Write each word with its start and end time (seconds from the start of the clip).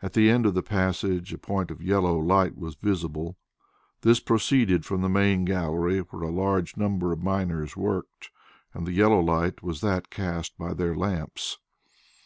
At 0.00 0.14
the 0.14 0.30
end 0.30 0.46
of 0.46 0.54
the 0.54 0.62
passage 0.62 1.30
a 1.34 1.36
point 1.36 1.70
of 1.70 1.82
yellow 1.82 2.18
light 2.18 2.56
was 2.56 2.74
visible. 2.74 3.36
This 4.00 4.18
proceeded 4.18 4.86
from 4.86 5.02
the 5.02 5.10
main 5.10 5.44
gallery 5.44 5.98
where 5.98 6.22
a 6.22 6.30
large 6.32 6.78
number 6.78 7.12
of 7.12 7.22
miners 7.22 7.76
worked, 7.76 8.30
and 8.72 8.86
the 8.86 8.92
yellow 8.94 9.20
light 9.20 9.62
was 9.62 9.82
that 9.82 10.08
cast 10.08 10.56
by 10.56 10.72
their 10.72 10.94
lamps. 10.96 11.58